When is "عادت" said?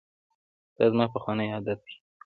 1.55-1.79